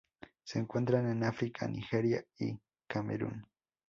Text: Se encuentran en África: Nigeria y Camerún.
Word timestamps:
Se 0.43 0.57
encuentran 0.57 1.07
en 1.11 1.23
África: 1.23 1.67
Nigeria 1.67 2.23
y 2.39 2.57
Camerún. 2.87 3.45